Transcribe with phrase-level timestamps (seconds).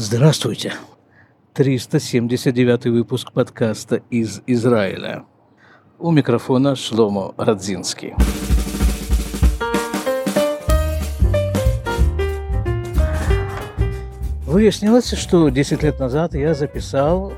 [0.00, 0.74] Здравствуйте.
[1.54, 5.24] 379 выпуск подкаста из Израиля.
[5.98, 8.14] У микрофона Шломо Радзинский.
[14.46, 17.32] Выяснилось, что 10 лет назад я записал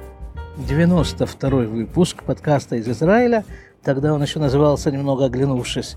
[0.58, 3.46] 92 выпуск подкаста из Израиля.
[3.82, 5.96] Тогда он еще назывался «Немного оглянувшись».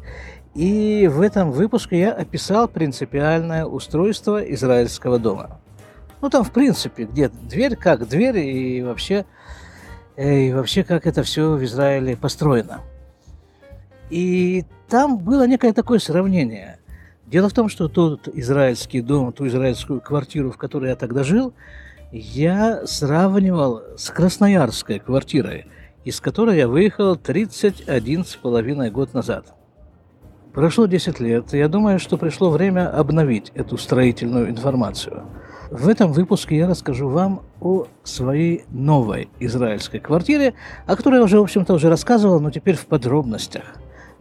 [0.56, 5.60] И в этом выпуске я описал принципиальное устройство израильского дома.
[6.24, 9.26] Ну, там, в принципе, где дверь, как дверь, и вообще,
[10.18, 12.82] и вообще как это все в Израиле построено.
[14.10, 16.80] И там было некое такое сравнение–
[17.34, 21.54] Дело в том, что тот израильский дом, ту израильскую квартиру, в которой я тогда жил,
[22.12, 25.66] я сравнивал с красноярской квартирой,
[26.06, 29.56] из которой я выехал 31 с половиной год назад.
[30.54, 35.24] Прошло 10 лет, и я думаю, что пришло время обновить эту строительную информацию.
[35.74, 40.54] В этом выпуске я расскажу вам о своей новой израильской квартире,
[40.86, 43.64] о которой я уже, в общем-то, уже рассказывал, но теперь в подробностях.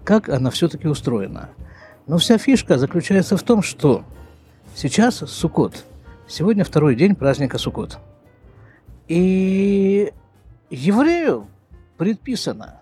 [0.02, 1.50] Как она все-таки устроена–
[2.06, 4.04] но вся фишка заключается в том, что
[4.74, 5.84] сейчас Сукот.
[6.26, 7.98] Сегодня второй день праздника Сукот.
[9.08, 10.12] И
[10.70, 11.46] еврею
[11.98, 12.80] предписано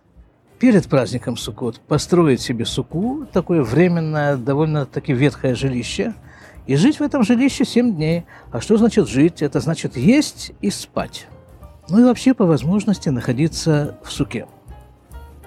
[0.58, 6.14] перед праздником Сукот построить себе суку, такое временное, довольно-таки ветхое жилище,
[6.66, 8.24] и жить в этом жилище 7 дней.
[8.52, 9.42] А что значит жить?
[9.42, 11.26] Это значит есть и спать.
[11.88, 14.46] Ну и вообще по возможности находиться в суке.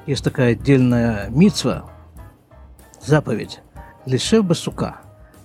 [0.05, 1.85] Есть такая отдельная мицва,
[3.01, 3.61] заповедь
[4.05, 4.97] лишев бы сука,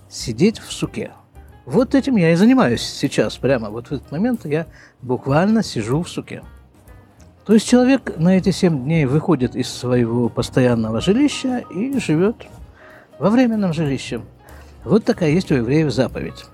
[0.09, 1.13] сидеть в суке.
[1.65, 4.67] Вот этим я и занимаюсь сейчас, прямо вот в этот момент я
[5.03, 6.43] буквально сижу в суке.
[7.45, 12.37] То есть человек на эти семь дней выходит из своего постоянного жилища и живет
[13.19, 14.23] во временном жилище.
[14.85, 16.47] Вот такая есть у евреев заповедь.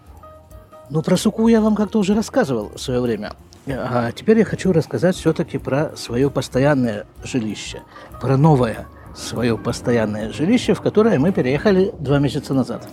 [0.91, 3.33] Ну, про суку я вам как-то уже рассказывал в свое время.
[3.67, 7.83] А теперь я хочу рассказать все-таки про свое постоянное жилище,
[8.21, 12.89] про новое– свое постоянное жилище, в которое мы переехали два месяца назад.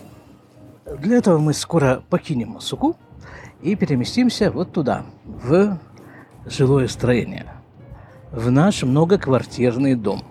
[1.00, 2.96] Для этого мы скоро покинем Суку
[3.62, 5.78] и переместимся вот туда, в
[6.46, 7.48] жилое строение,
[8.32, 10.24] в наш многоквартирный дом.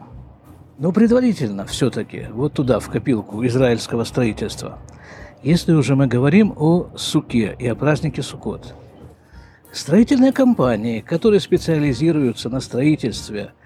[0.80, 4.80] Но предварительно все-таки вот туда, в копилку израильского строительства,
[5.44, 8.74] если уже мы говорим о Суке и о празднике Сукот.
[9.70, 13.52] Строительные компании, которые специализируются на строительстве–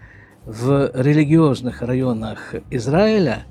[0.47, 3.45] в религиозных районах Израиля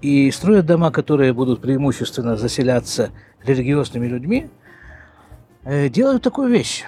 [0.00, 3.10] и строят дома, которые будут преимущественно заселяться
[3.44, 4.50] религиозными людьми,
[5.64, 6.84] э, делают такую вещь,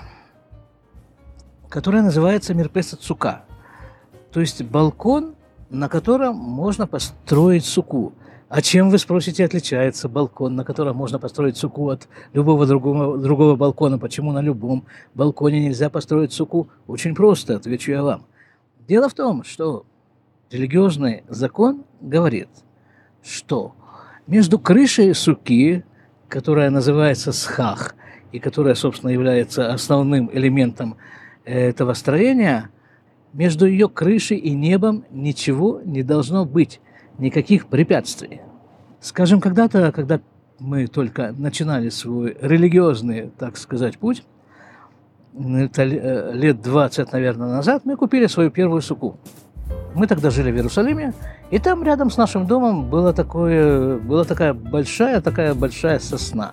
[1.68, 3.44] которая называется Мирпеса Цука.
[4.32, 5.36] То есть балкон,
[5.74, 8.12] на котором можно построить суку.
[8.48, 13.56] А чем, вы спросите, отличается балкон, на котором можно построить суку от любого другого, другого
[13.56, 13.98] балкона?
[13.98, 14.84] Почему на любом
[15.14, 16.68] балконе нельзя построить суку?
[16.86, 18.26] Очень просто, отвечу я вам–
[18.86, 19.86] Дело в том, что
[20.50, 22.48] религиозный закон говорит,
[23.22, 23.74] что
[24.26, 25.84] между крышей суки,
[26.28, 27.94] которая называется схах,
[28.30, 30.96] и которая, собственно, является основным элементом
[31.46, 32.68] э, этого строения,
[33.34, 36.80] между ее крышей и небом ничего не должно быть,
[37.18, 38.40] никаких препятствий.
[39.00, 40.20] Скажем, когда-то, когда
[40.58, 44.24] мы только начинали свой религиозный, так сказать, путь,
[45.36, 49.18] это э, лет 20, наверное, назад, мы купили свою первую суку.
[49.94, 51.12] Мы тогда жили в Иерусалиме,
[51.50, 56.52] и там рядом с нашим домом была, такое, была такая большая, такая большая сосна.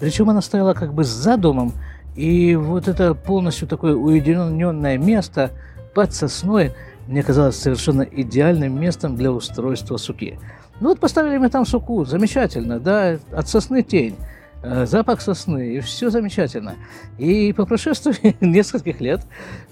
[0.00, 1.72] Причем она стояла как бы за домом,
[2.16, 5.50] и вот это полностью такое уединенное место
[5.94, 6.72] под сосной
[7.06, 10.38] мне казалось совершенно идеальным местом для устройства суки.
[10.80, 14.16] Ну вот поставили мы там суку, замечательно, да, от сосны тень.
[14.64, 16.76] Э, запах сосны, и все замечательно.
[17.18, 19.20] И по прошествии нескольких лет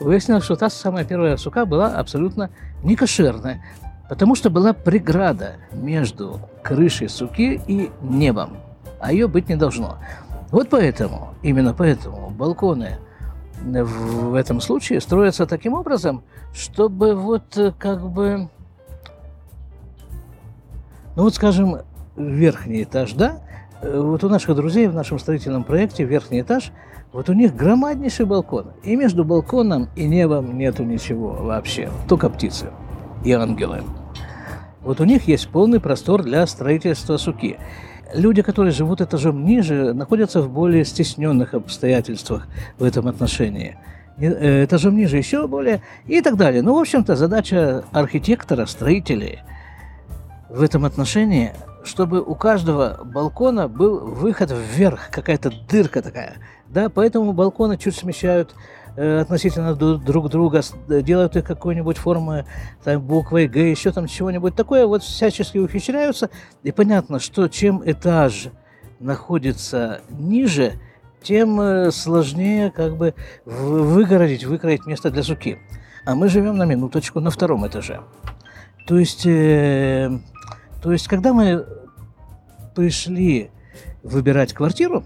[0.00, 2.50] выяснилось, что та самая первая сука была абсолютно
[2.82, 3.64] некошерная,
[4.08, 8.56] потому что была преграда между крышей суки и небом,
[8.98, 9.98] а ее быть не должно.
[10.50, 12.98] Вот поэтому, именно поэтому балконы
[13.62, 16.22] в этом случае строятся таким образом,
[16.52, 18.48] чтобы вот э, как бы,
[21.16, 21.78] ну вот скажем,
[22.16, 23.40] верхний этаж, да,
[23.82, 26.72] Э, вот у наших друзей в нашем строительном проекте верхний этаж,
[27.12, 28.72] вот у них громаднейший балкон.
[28.82, 32.70] И между балконом и небом нету ничего вообще, только птицы
[33.24, 33.82] и ангелы.
[34.82, 37.58] Вот у них есть полный простор для строительства суки.
[38.14, 42.46] Люди, которые живут этажом ниже, находятся в более стесненных обстоятельствах
[42.78, 43.78] в этом отношении.
[44.18, 46.62] Э, этажом ниже еще более и так далее.
[46.62, 49.40] Ну, в общем-то, задача архитектора, строителей
[50.48, 51.52] в этом отношении
[51.84, 56.34] чтобы у каждого балкона был выход вверх, какая-то дырка такая,
[56.68, 58.54] Да, поэтому балконы чуть смещают
[59.00, 62.44] относительно друг друга, делают их какой-нибудь формы,
[62.84, 66.28] там, буквой Г, еще там чего-нибудь такое, вот всячески ухищряются.
[66.62, 68.48] И понятно, что чем этаж
[68.98, 70.74] находится ниже,
[71.22, 73.14] тем э, сложнее как бы
[73.44, 75.58] выгородить, выкроить место для суки.
[76.04, 78.00] А мы живем на минуточку на втором этаже.
[78.86, 80.10] То есть, э,
[80.82, 81.66] то есть, когда мы
[82.74, 83.50] пришли
[84.02, 85.04] выбирать квартиру,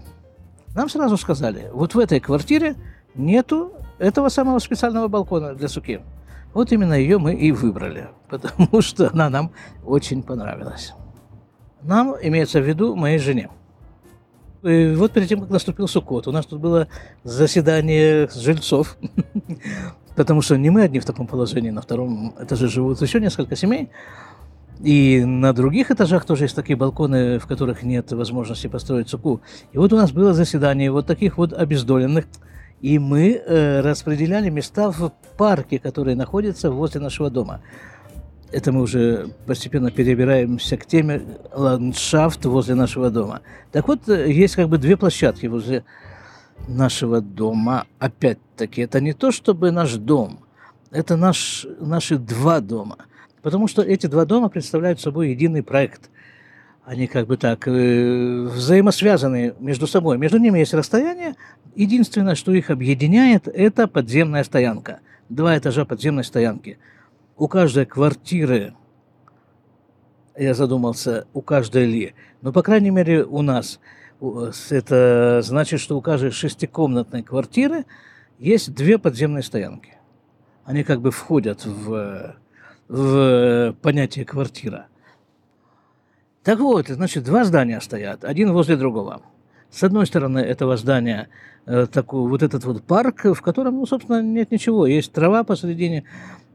[0.73, 2.75] нам сразу сказали, вот в этой квартире
[3.13, 6.01] нету этого самого специального балкона для суки.
[6.53, 9.51] Вот именно ее мы и выбрали, потому что она нам
[9.83, 10.93] очень понравилась.
[11.81, 13.49] Нам имеется в виду моей жене.
[14.63, 16.87] И вот перед тем, как наступил Суккот, у нас тут было
[17.23, 18.97] заседание жильцов,
[20.15, 23.91] потому что не мы одни в таком положении, на втором этаже живут еще несколько семей,
[24.79, 29.41] и на других этажах тоже есть такие балконы, в которых нет возможности построить суку.
[29.71, 32.25] И вот у нас было заседание вот таких вот обездоленных,
[32.81, 37.61] и мы э, распределяли места в парке, который находится возле нашего дома.
[38.51, 41.21] Это мы уже постепенно перебираемся к теме
[41.53, 43.41] ландшафт возле нашего дома.
[43.71, 45.83] Так вот, э, есть как бы две площадки возле
[46.67, 47.85] нашего дома.
[47.99, 50.39] Опять-таки, это не то, чтобы наш дом,
[50.91, 52.97] это наш, наши два дома.
[53.41, 56.09] Потому что эти два дома представляют собой единый проект.
[56.85, 60.17] Они как бы так э, взаимосвязаны между собой.
[60.17, 61.35] Между ними есть расстояние.
[61.75, 64.99] Единственное, что их объединяет, это подземная стоянка.
[65.29, 66.77] Два этажа подземной стоянки–
[67.37, 68.73] у каждой квартиры,
[70.37, 73.79] я задумался, у каждой ли, но, по крайней мере, у нас
[74.69, 77.85] это значит, что у каждой шестикомнатной квартиры
[78.39, 79.97] есть две подземные стоянки.
[80.63, 82.35] Они как бы входят в,
[82.87, 84.87] в понятие квартира.
[86.45, 89.23] Так вот, значит, два здания стоят, один возле другого.
[89.71, 91.27] С одной стороны этого здания
[91.65, 94.85] э, такой вот этот вот парк, в котором, ну, собственно, нет ничего.
[94.85, 96.03] Есть трава посередине,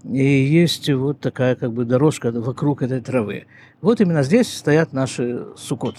[0.04, 3.46] и есть вот такая как бы дорожка вокруг этой травы.
[3.82, 5.96] Вот именно здесь стоят наши сукот.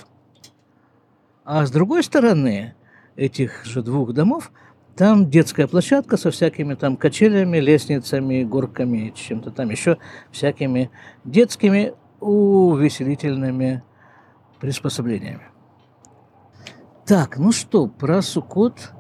[1.44, 2.76] А с другой стороны
[3.18, 4.54] этих же двух домов
[4.96, 9.98] там детская площадка со всякими там качелями, лестницами, горками, чем-то там еще
[10.32, 10.90] всякими
[11.26, 13.84] детскими увеселительными
[14.60, 15.44] приспособлениями.
[17.06, 18.94] Так, ну что, про Сукот,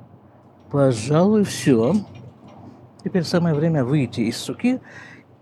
[0.69, 1.93] пожалуй, все.
[3.03, 4.81] Теперь самое время выйти из суки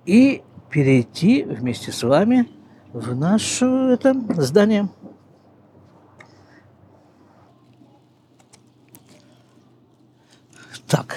[0.06, 2.48] и перейти вместе с вами
[2.94, 4.90] в наше это, здание.
[10.88, 11.16] Так,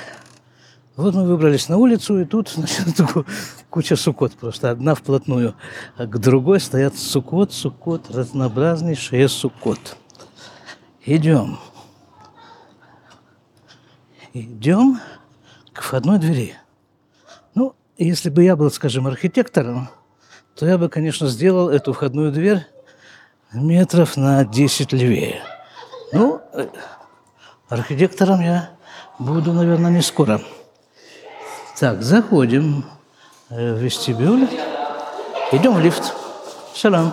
[0.97, 2.89] вот мы выбрались на улицу, и тут значит,
[3.73, 5.55] куча сукот, просто одна вплотную,
[5.97, 9.97] а к другой стоят сукот, сукот, разнообразнейшие сукот.
[11.07, 11.59] Идем.
[14.35, 15.01] Идем
[15.73, 16.55] к входной двери.
[17.55, 19.89] Ну, если бы я был, скажем, архитектором,
[20.55, 22.67] то я бы, конечно, сделал эту входную дверь
[23.55, 25.43] метров на 10 левее.
[26.13, 26.43] Ну,
[27.71, 28.71] архитектором я
[29.19, 30.43] буду, наверное, не скоро.
[31.81, 32.85] Так, заходим
[33.57, 34.49] в вестибюль.
[35.53, 36.15] Идем в лифт.
[36.75, 37.13] Шалом.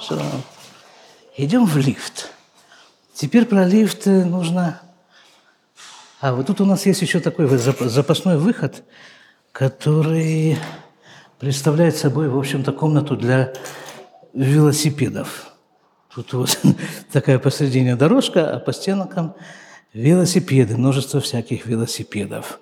[0.00, 0.42] Шалом.
[1.36, 2.30] Идем в лифт.
[3.14, 4.80] Теперь про лифт нужно
[6.20, 8.82] а вот тут у нас есть еще такой запасной выход,
[9.52, 10.56] который
[11.38, 13.52] представляет собой, в общем-то, комнату для
[14.32, 15.52] велосипедов.
[16.14, 16.58] Тут вот
[17.12, 19.34] такая посредине дорожка, а по стенкам
[19.92, 22.60] велосипеды, множество всяких велосипедов.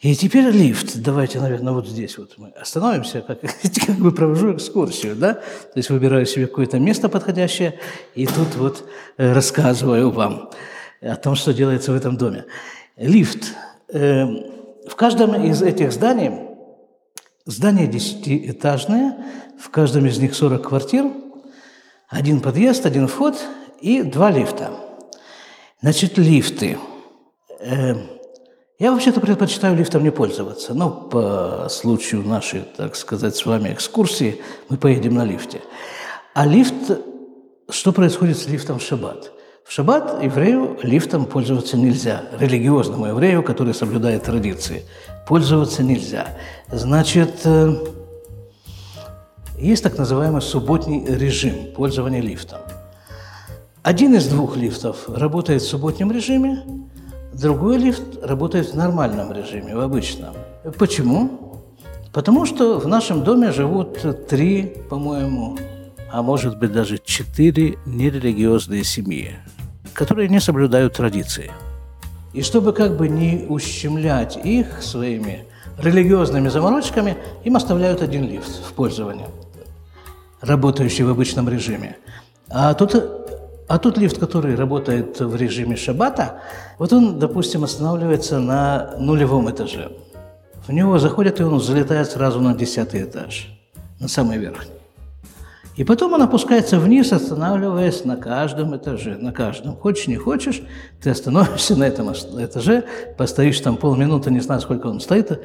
[0.00, 0.98] И теперь лифт.
[0.98, 3.40] Давайте, наверное, вот здесь вот мы остановимся, как,
[3.86, 5.34] как бы провожу экскурсию, да?
[5.34, 7.78] То есть выбираю себе какое-то место подходящее,
[8.14, 8.84] и тут вот
[9.16, 10.50] э, рассказываю вам
[11.00, 12.44] о том, что делается в этом доме.
[12.96, 13.54] Лифт.
[13.88, 14.44] Эм,
[14.86, 16.30] в каждом из этих зданий,
[17.46, 19.16] здание десятиэтажное,
[19.58, 21.06] в каждом из них 40 квартир,
[22.08, 23.36] один подъезд, один вход
[23.80, 24.70] и два лифта.
[25.80, 26.78] Значит, лифты.
[27.60, 28.15] Эм,
[28.78, 34.42] я вообще-то предпочитаю лифтом не пользоваться, но по случаю нашей, так сказать, с вами экскурсии
[34.68, 35.62] мы поедем на лифте.
[36.34, 36.90] А лифт,
[37.70, 39.32] что происходит с лифтом в шаббат?
[39.64, 42.24] В шаббат еврею лифтом пользоваться нельзя.
[42.38, 44.84] Религиозному еврею, который соблюдает традиции,
[45.26, 46.36] пользоваться нельзя.
[46.70, 47.72] Значит, э,
[49.58, 52.60] есть так называемый субботний режим пользования лифтом.
[53.82, 56.62] Один из двух лифтов работает в субботнем режиме,
[57.40, 60.34] другой лифт работает в нормальном режиме, в обычном.
[60.78, 61.62] Почему?
[62.12, 65.58] Потому что в нашем доме живут три, по-моему,
[66.10, 69.34] а может быть даже четыре нерелигиозные семьи.
[69.96, 71.50] которые не соблюдают традиции.
[72.34, 75.44] И чтобы как бы не ущемлять их своими
[75.78, 79.28] религиозными заморочками, им оставляют один лифт в пользование,
[80.42, 81.96] работающий в обычном режиме.
[82.48, 82.94] А тут,
[83.68, 86.40] а тут лифт, который работает в режиме шаббата,
[86.78, 89.92] вот он, допустим, останавливается на нулевом этаже.
[90.66, 93.48] В него заходят, и он залетает сразу на десятый этаж,
[94.00, 94.72] на самый верхний.
[95.76, 99.76] И потом он опускается вниз, останавливаясь на каждом этаже, на каждом.
[99.76, 100.62] Хочешь, не хочешь,
[101.02, 102.84] ты остановишься на этом этаже,
[103.18, 105.38] постоишь там полминуты, не знаю, сколько он стоит,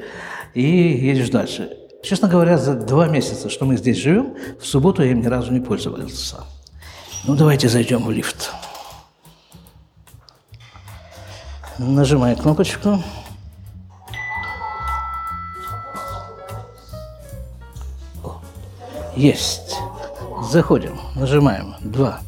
[0.54, 1.70] и едешь дальше.
[2.02, 5.52] Честно говоря, за два месяца, что мы здесь живем, в субботу я им ни разу
[5.52, 6.38] не пользовался.
[7.24, 8.50] Ну, давайте зайдем в лифт.
[11.78, 13.00] Нажимаю кнопочку.
[19.14, 19.76] Есть.
[20.50, 21.76] Заходим, нажимаем.
[21.80, 22.18] Два.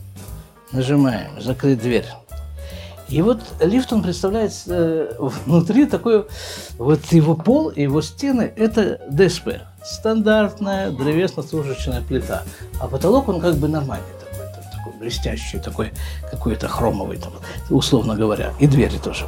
[0.71, 1.41] Нажимаем.
[1.41, 2.07] Закрыть дверь.
[3.09, 6.27] И вот лифт, он представляет э, внутри такой,
[6.79, 9.61] вот его пол и его стены– это ДСП.
[9.85, 12.45] Стандартная древесно-стружечная плита.
[12.81, 14.07] А потолок, он как бы нормальный
[14.85, 15.93] такой, блестящий, такой
[16.31, 17.33] какой-то хромовый, там,
[17.71, 18.53] условно говоря.
[18.61, 19.27] И двери тоже.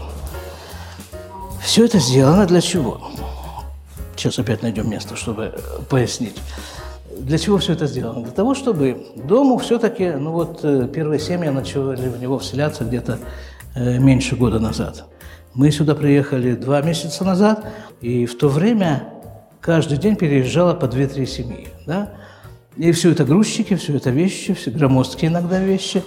[1.63, 3.01] Все это сделано для чего?
[4.17, 5.55] Сейчас опять найдем место, чтобы
[5.89, 6.37] пояснить.
[7.19, 8.23] Для чего все это сделано?
[8.23, 13.19] Для того, чтобы дому все-таки, ну вот э, первые семьи начали в него вселяться где-то
[13.75, 15.05] э, меньше года назад.
[15.55, 17.67] Мы сюда приехали два месяца назад,
[18.03, 19.05] и в то время
[19.61, 21.69] каждый день переезжало по две-три семьи.
[21.87, 22.13] Да?
[22.77, 26.03] И все это грузчики, все это вещи, все громоздкие иногда вещи.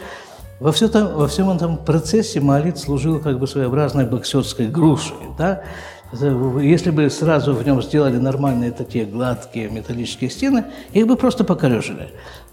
[0.60, 5.16] Во, все там, во всем этом процессе молит служил как бы своеобразной боксерской грушей.
[5.38, 5.64] Да?
[6.12, 12.10] Если бы сразу в нем сделали нормальные такие гладкие металлические стены, их бы просто покорежили.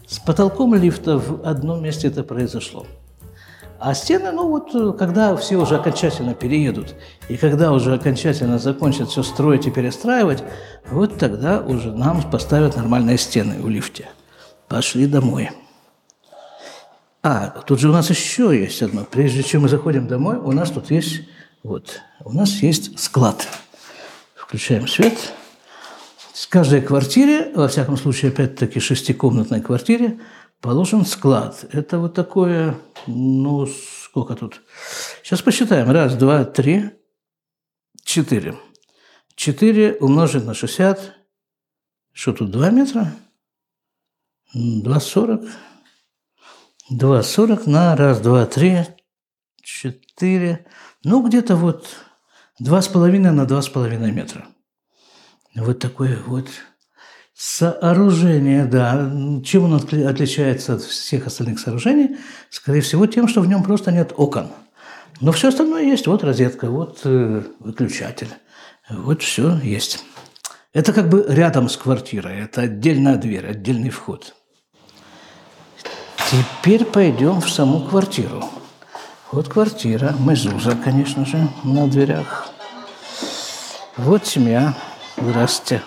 [0.07, 2.87] С потолком лифта в одном месте это произошло.
[3.78, 6.95] А стены, ну вот, когда все уже окончательно переедут,
[7.28, 10.42] и когда уже окончательно закончат все строить и перестраивать,
[10.90, 14.09] вот тогда уже нам поставят нормальные стены в лифте.
[14.68, 15.50] Пошли домой.
[17.23, 19.04] А, тут же у нас еще есть одно.
[19.04, 21.23] Прежде чем мы заходим домой, у нас тут есть
[21.66, 22.00] вот.
[22.25, 23.45] У нас есть склад.
[24.37, 25.14] Включаем свет.
[26.33, 30.21] В каждой квартире, во всяком случае, опять-таки, шестикомнатной квартире,
[30.67, 31.65] положен склад.
[31.71, 34.63] Это вот такое, ну, сколько тут?
[35.23, 35.89] Сейчас посчитаем.
[35.93, 36.91] Раз, два, три,
[38.03, 38.57] четыре.
[39.37, 41.15] Четыре умножить на 60.
[42.13, 43.15] Что тут, два метра?
[44.55, 45.43] Два сорок.
[46.91, 48.79] Два сорок на раз, два, три,
[49.63, 50.67] четыре.
[51.05, 51.87] Ну, где-то вот
[52.59, 54.49] два с половиной на два с половиной метра.
[55.55, 56.49] Вот такое вот
[57.37, 59.11] сооружение, да.
[59.45, 62.16] Чем он отличается от всех остальных сооружений?
[62.50, 64.49] Скорее всего, тем, что в нем просто нет окон.
[65.21, 66.07] Но все остальное есть.
[66.07, 68.28] Вот розетка, вот э, выключатель.
[68.88, 70.05] Вот все есть.
[70.73, 72.40] Это как бы рядом с квартирой.
[72.40, 74.35] Это отдельная дверь, отдельный вход.
[76.31, 78.45] Теперь пойдем в саму квартиру.
[79.33, 82.49] Вот квартира, мезуза, конечно же, на дверях.
[83.97, 84.75] Вот семья.
[85.16, 85.83] Здравствуйте.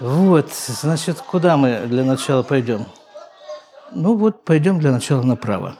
[0.00, 2.86] Вот, значит, куда мы для начала пойдем?
[3.92, 5.76] Ну вот, пойдем для начала направо.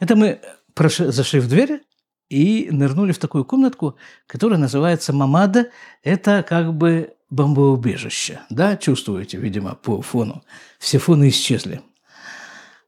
[0.00, 0.40] Это мы
[0.76, 1.82] зашли в дверь
[2.28, 5.70] и нырнули в такую комнатку, которая называется Мамада.
[6.02, 8.40] Это как бы бомбоубежище.
[8.50, 10.42] Да, чувствуете, видимо, по фону.
[10.78, 11.82] Все фоны исчезли.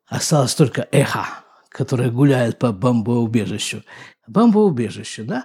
[0.06, 3.82] Осталось только эхо которая гуляет по бомбоубежищу.
[4.28, 5.44] Бомбоубежище, да?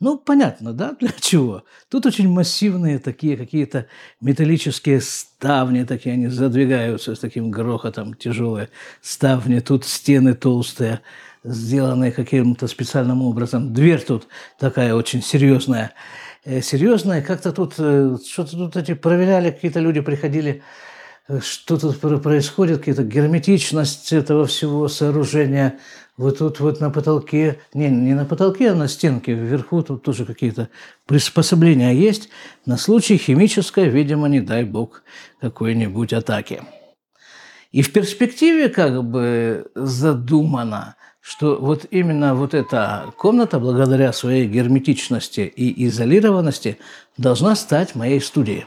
[0.00, 1.64] Ну, понятно, да, для чего?
[1.88, 3.86] Тут очень массивные такие какие-то
[4.20, 8.68] металлические ставни, такие они задвигаются с таким грохотом, тяжелые
[9.00, 9.58] ставни.
[9.60, 11.00] Тут стены толстые,
[11.42, 13.72] сделанные каким-то специальным образом.
[13.72, 14.28] Дверь тут
[14.58, 15.92] такая очень серьезная.
[16.44, 20.62] Э, серьезная, как-то тут, э, что-то тут эти проверяли, какие-то люди приходили,
[21.40, 25.78] что тут происходит, какая-то герметичность этого всего сооружения.
[26.16, 30.24] Вот тут вот на потолке, не, не на потолке, а на стенке вверху тут тоже
[30.24, 30.68] какие-то
[31.06, 32.28] приспособления есть
[32.66, 35.02] на случай химической, видимо, не дай бог,
[35.40, 36.62] какой-нибудь атаки.
[37.70, 45.40] И в перспективе как бы задумано, что вот именно вот эта комната, благодаря своей герметичности
[45.40, 46.78] и изолированности,
[47.18, 48.64] должна стать моей студией.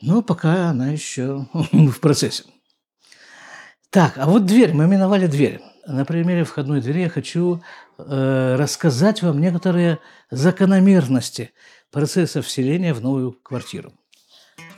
[0.00, 2.44] Но пока она еще в процессе.
[3.90, 5.60] Так, а вот дверь, мы миновали дверь.
[5.86, 7.62] На примере входной двери я хочу
[7.98, 9.98] э, рассказать вам некоторые
[10.30, 11.52] закономерности
[11.90, 13.92] процесса вселения в новую квартиру.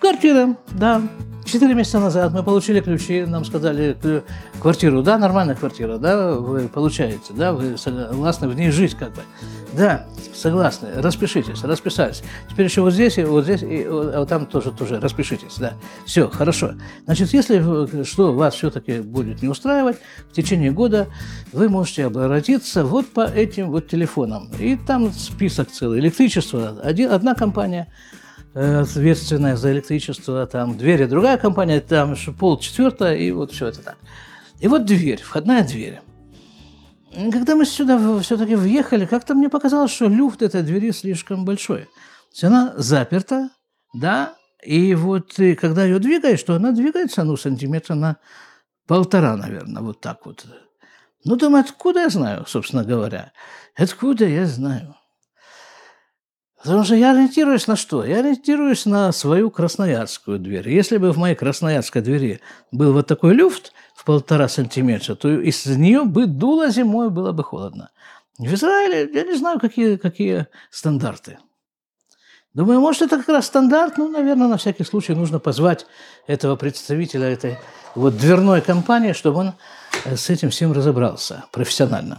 [0.07, 1.03] Квартира, да.
[1.45, 3.97] Четыре месяца назад мы получили ключи, нам сказали
[4.61, 9.23] квартиру, да, нормальная квартира, да, вы получаете, да, вы согласны в ней жить как бы.
[9.73, 12.23] Да, согласны, распишитесь, расписались.
[12.49, 15.73] Теперь еще вот здесь, и вот здесь, и вот там тоже, тоже распишитесь, да.
[16.05, 16.75] Все, хорошо.
[17.05, 19.97] Значит, если что вас все-таки будет не устраивать,
[20.31, 21.09] в течение года
[21.53, 24.53] вы можете обратиться вот по этим вот телефонам.
[24.61, 25.99] И там список целый.
[25.99, 27.93] Электричество, один, одна компания–
[28.57, 33.99] ответственная за электричество, там двери другая компания, там пол четвертая, и вот все это так.
[34.61, 36.01] И вот дверь, входная дверь.
[37.13, 41.83] Когда мы сюда все-таки въехали, как-то мне показалось, что люфт этой двери слишком большой.
[41.83, 41.89] То
[42.33, 43.51] есть она заперта,
[43.95, 48.17] да, и вот ты, когда ее двигаешь, то она двигается, ну, сантиметра на
[48.87, 50.47] полтора, наверное, вот так вот.
[51.25, 53.33] Ну, думаю, откуда я знаю, собственно говоря?
[53.77, 54.95] Откуда я знаю?
[56.67, 58.05] Потому что я ориентируюсь на что?
[58.05, 60.69] Я ориентируюсь на свою красноярскую дверь.
[60.69, 62.41] Если бы в моей красноярской двери
[62.73, 67.45] был вот такой люфт в полтора сантиметра, то из нее бы дуло зимой, было бы
[67.45, 67.91] холодно.
[68.39, 71.39] В Израиле я не знаю, какие, какие стандарты.
[72.53, 73.97] Думаю, может, это как раз стандарт.
[73.97, 75.87] Ну, наверное, на всякий случай нужно позвать
[76.27, 77.59] этого представителя этой
[77.95, 79.53] вот дверной компании, чтобы он
[80.05, 82.19] э, с этим всем разобрался профессионально.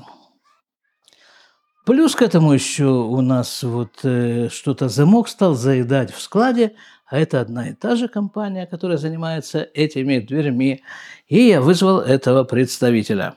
[1.88, 6.74] Плюс к этому еще у нас вот э, что-то замок стал заедать в складе,
[7.06, 10.84] а это одна и та же компания, которая занимается этими дверьми.
[11.30, 13.36] И я вызвал этого представителя.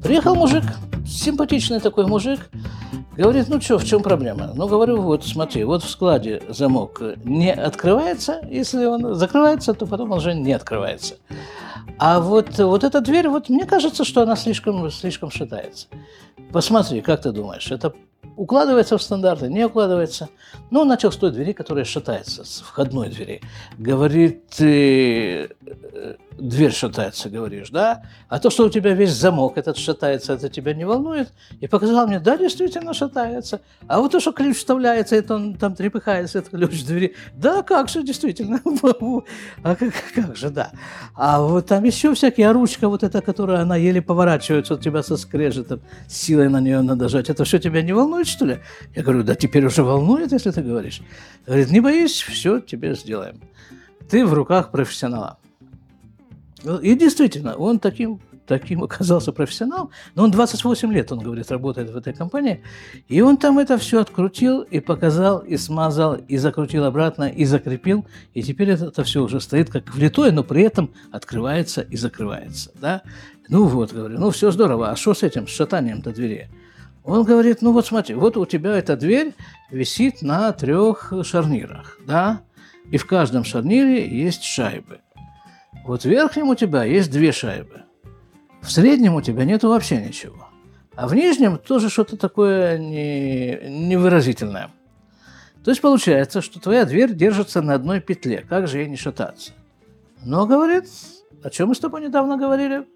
[0.00, 0.62] Приехал мужик,
[1.04, 2.38] симпатичный такой мужик,
[3.16, 4.52] Говорит, ну что, в чем проблема?
[4.54, 10.10] Ну, говорю, вот смотри, вот в складе замок не открывается, если он закрывается, то потом
[10.10, 11.14] он уже не открывается.
[11.98, 15.86] А вот, вот эта дверь, вот мне кажется, что она слишком, слишком шатается.
[16.52, 17.94] Посмотри, как ты думаешь, это
[18.36, 20.28] укладывается в стандарты, не укладывается.
[20.70, 23.40] Ну, он начал с той двери, которая шатается, с входной двери.
[23.78, 25.48] Говорит, э,
[26.38, 28.02] дверь шатается, говоришь, да?
[28.28, 31.32] А то, что у тебя весь замок этот шатается, это тебя не волнует?
[31.60, 33.60] И показал мне, да, действительно шатается.
[33.86, 37.14] А вот то, что ключ вставляется, это он там трепыхается, этот ключ в двери.
[37.34, 38.60] Да, как же, действительно.
[39.62, 40.72] А как, как же, да.
[41.14, 45.02] А вот там еще всякие, а ручка вот эта, которая, она еле поворачивается, у тебя
[45.02, 47.30] со скрежетом, силой на нее надо жать.
[47.30, 48.60] Это все тебя не волнует, что ли?
[48.94, 51.02] Я говорю, да теперь уже волнует, если ты говоришь.
[51.46, 53.40] Говорит, не боись, все тебе сделаем.
[54.08, 55.38] Ты в руках профессионала.
[56.82, 61.96] И действительно, он таким, таким оказался профессионал, но он 28 лет, он говорит, работает в
[61.96, 62.62] этой компании,
[63.08, 68.06] и он там это все открутил и показал, и смазал, и закрутил обратно, и закрепил,
[68.32, 72.70] и теперь это, это все уже стоит как влитое, но при этом открывается и закрывается,
[72.80, 73.02] да.
[73.48, 76.48] Ну вот, говорю, ну все здорово, а что с этим, с шатанием-то двери?
[77.04, 79.34] Он говорит, ну вот смотри, вот у тебя эта дверь
[79.70, 82.40] висит на трех шарнирах, да,
[82.90, 85.00] и в каждом шарнире есть шайбы.
[85.84, 87.82] Вот в верхнем у тебя есть две шайбы.
[88.62, 90.48] В среднем у тебя нету вообще ничего.
[90.96, 94.70] А в нижнем тоже что-то такое не, невыразительное.
[95.62, 98.46] То есть получается, что твоя дверь держится на одной петле.
[98.48, 99.52] Как же ей не шататься?
[100.24, 100.84] Но, говорит,
[101.42, 102.86] о чем мы с тобой недавно говорили?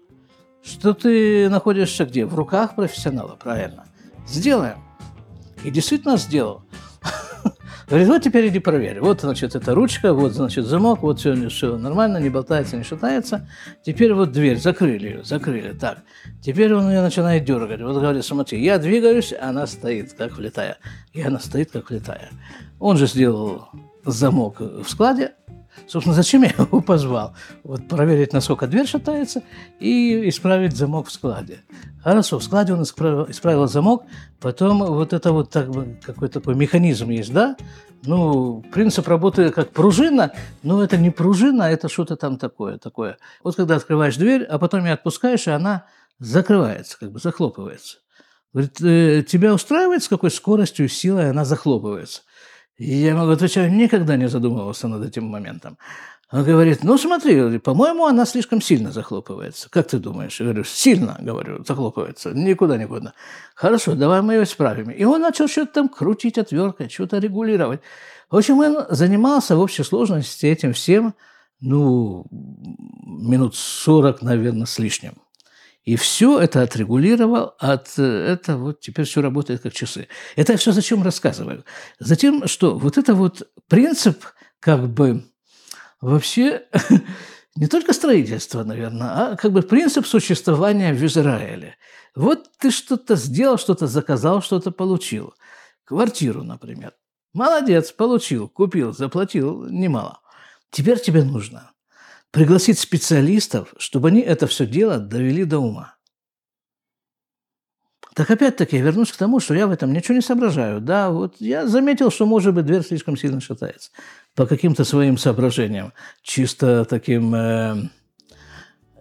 [0.63, 2.25] Что ты находишься где?
[2.25, 3.85] В руках профессионала, правильно.
[4.29, 4.77] Сделаем.
[5.63, 6.61] И действительно сделал.
[7.87, 9.01] Говорит, вот теперь иди проверь.
[9.01, 13.49] Вот, значит, эта ручка, вот, значит, замок, вот все, все нормально, не болтается, не шатается.
[13.83, 15.73] Теперь вот дверь, закрыли ее, закрыли.
[15.73, 16.03] Так,
[16.41, 17.81] теперь он ее начинает дергать.
[17.81, 20.77] Вот говорит, смотри, я двигаюсь, она стоит, как влетая.
[21.13, 22.29] И она стоит, как влетая.
[22.79, 23.69] Он же сделал
[24.05, 25.33] замок в складе,
[25.89, 27.33] Собственно, зачем я его позвал?
[27.63, 29.41] Вот проверить, насколько дверь шатается,
[29.79, 31.63] и исправить замок в складе.
[32.03, 34.03] Хорошо, в складе он исправил, замок,
[34.39, 35.67] потом вот это вот так,
[36.05, 37.57] какой такой механизм есть, да?
[38.03, 43.17] Ну, принцип работы как пружина, но это не пружина, а это что-то там такое, такое.
[43.43, 45.85] Вот когда открываешь дверь, а потом ее отпускаешь, и она
[46.19, 47.97] закрывается, как бы захлопывается.
[48.53, 52.21] Говорит, «Э, тебя устраивает, с какой скоростью и силой она захлопывается?
[52.79, 55.77] Я ему отвечаю, никогда не задумывался над этим моментом.
[56.31, 59.69] Он говорит, ну смотри, по-моему, она слишком сильно захлопывается.
[59.69, 60.39] Как ты думаешь?
[60.39, 63.13] Я говорю, сильно, говорю, захлопывается, никуда не годно.
[63.53, 64.91] Хорошо, давай мы ее исправим.
[64.91, 67.81] И он начал что-то там крутить отверткой, что-то регулировать.
[68.29, 71.15] В общем, он занимался в общей сложности этим всем,
[71.59, 75.15] ну, минут 40, наверное, с лишним.
[75.83, 80.07] И все это отрегулировал, от это вот теперь все работает как часы.
[80.35, 81.63] Это все зачем рассказываю?
[81.99, 84.23] Затем, что вот это вот принцип
[84.59, 85.23] как бы
[86.01, 86.63] вообще
[87.55, 91.77] не только строительство, наверное, а как бы принцип существования в Израиле.
[92.15, 95.33] Вот ты что-то сделал, что-то заказал, что-то получил.
[95.85, 96.93] Квартиру, например.
[97.33, 100.19] Молодец, получил, купил, заплатил немало.
[100.71, 101.71] Теперь тебе нужно
[102.31, 105.95] пригласить специалистов, чтобы они это все дело довели до ума.
[108.15, 110.81] Так опять-таки я вернусь к тому, что я в этом ничего не соображаю.
[110.81, 113.91] Да, вот я заметил, что, может быть, дверь слишком сильно шатается.
[114.35, 115.93] По каким-то своим соображениям.
[116.21, 117.89] Чисто таким э,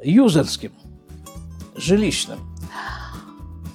[0.04, 0.72] юзерским,
[1.74, 2.38] жилищным.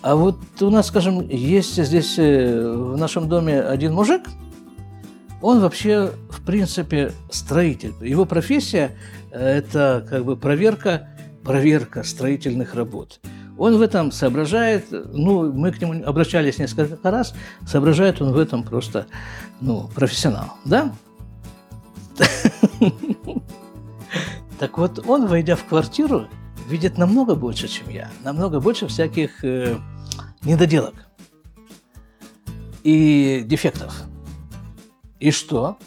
[0.01, 4.23] А вот у нас, скажем, есть здесь э, в нашем доме один мужик,
[5.43, 7.93] он вообще, в принципе, строитель.
[8.01, 8.95] Его профессия–
[9.31, 11.09] это как бы проверка,
[11.43, 13.19] проверка строительных работ.
[13.57, 17.35] Он в этом соображает, ну, мы к нему обращались несколько раз,
[17.67, 19.05] соображает он в этом просто,
[19.59, 20.95] ну, профессионал, да?
[24.59, 26.27] Так вот, он, войдя в квартиру,
[26.69, 29.75] видит намного больше, чем я, намного больше всяких э,
[30.45, 30.93] недоделок
[32.83, 34.05] и дефектов.
[35.23, 35.77] И что?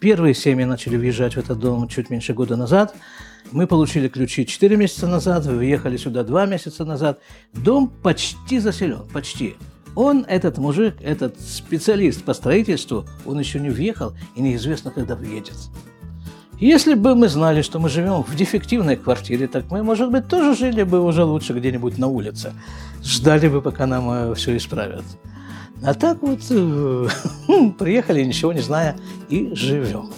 [0.00, 2.94] Первые семьи начали въезжать в этот дом чуть меньше года назад–
[3.52, 7.20] мы получили ключи 4 месяца назад, вы въехали сюда 2 месяца назад.
[7.52, 9.54] Дом почти заселен, почти.
[9.94, 15.56] Он, этот мужик, этот специалист по строительству, он еще не въехал и неизвестно, когда въедет.
[16.58, 20.56] Если бы мы знали, что мы живем в дефективной квартире, так мы, может быть, тоже
[20.56, 22.52] жили бы уже лучше где-нибудь на улице.
[23.02, 25.04] Ждали бы, пока нам э, все исправят.
[25.82, 27.08] А так вот э,
[27.78, 28.96] приехали, ничего не зная,
[29.28, 30.10] и живем.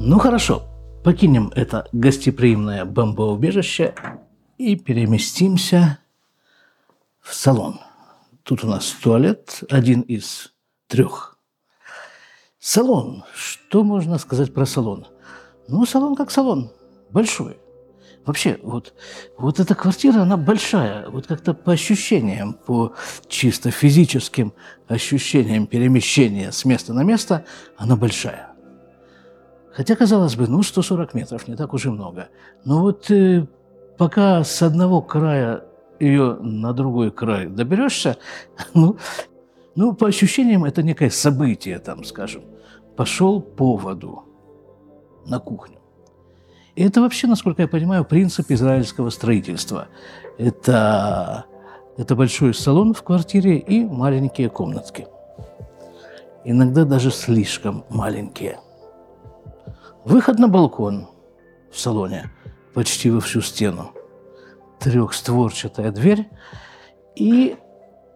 [0.00, 0.64] Ну хорошо,
[1.04, 3.94] покинем это гостеприимное бомбоубежище
[4.58, 5.98] и переместимся
[7.20, 7.80] в салон.
[8.42, 10.52] Тут у нас туалет, один из
[10.88, 11.38] трех.
[12.58, 13.24] Салон.
[13.34, 15.06] Что можно сказать про салон?
[15.68, 16.72] Ну, салон как салон,
[17.10, 17.58] большой.
[18.26, 18.92] Вообще, вот,
[19.38, 21.08] вот эта квартира, она большая.
[21.08, 22.92] Вот как-то по ощущениям, по
[23.28, 24.52] чисто физическим
[24.88, 27.44] ощущениям перемещения с места на место,
[27.76, 28.50] она большая.
[29.72, 32.28] Хотя, казалось бы, ну, 140 метров, не так уж и много.
[32.64, 33.46] Но вот э,
[33.96, 35.64] пока с одного края
[35.98, 38.18] ее на другой край доберешься,
[38.74, 38.96] ну,
[39.74, 42.42] ну, по ощущениям, это некое событие, там, скажем.
[42.96, 44.24] Пошел по воду
[45.26, 45.79] на кухню.
[46.82, 49.88] Это вообще, насколько я понимаю, принцип израильского строительства.
[50.38, 51.44] Это,
[51.96, 55.06] это большой салон в квартире и маленькие комнатки.
[56.44, 58.58] Иногда даже слишком маленькие–
[60.04, 61.08] Выход на балкон
[61.70, 62.30] в салоне
[62.72, 63.92] почти во всю стену.
[64.78, 66.26] Трехстворчатая дверь
[67.14, 67.56] и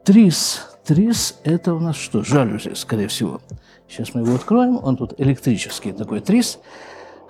[0.02, 0.70] трис.
[0.84, 2.24] Трис– это у нас что?
[2.24, 3.42] Жалюзи, скорее всего.
[3.86, 4.80] Сейчас мы его откроем.
[4.82, 6.58] Он тут электрический такой трис.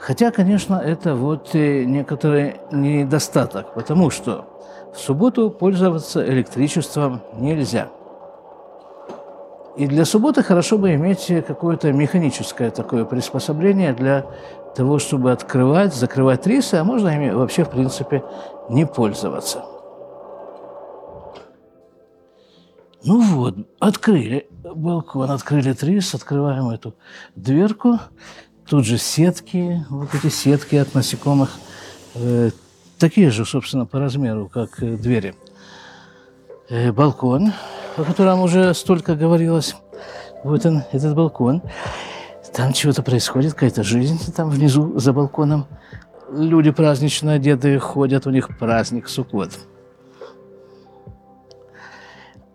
[0.06, 4.44] Хотя, конечно, это вот некоторый недостаток, потому что
[4.94, 7.88] в субботу пользоваться электричеством нельзя–
[9.76, 14.24] и для субботы хорошо бы иметь какое-то механическое такое приспособление для
[14.76, 18.22] того, чтобы открывать, закрывать рисы, а можно ими вообще, в принципе,
[18.70, 19.64] не пользоваться.
[23.02, 26.94] Ну вот, открыли балкон, открыли трис, открываем эту
[27.34, 27.98] дверку.
[28.68, 31.50] Тут же сетки, вот эти сетки от насекомых,
[32.14, 32.50] э,
[32.98, 35.35] такие же, собственно, по размеру, как э, двери.
[36.70, 37.53] Э, балкон,
[37.96, 39.77] о котором уже столько говорилось.
[40.44, 41.62] Вот он, этот балкон.
[42.55, 45.66] Там чего-то происходит, какая-то жизнь там внизу за балконом.
[46.33, 49.50] Люди празднично одетые ходят, у них праздник Суккот.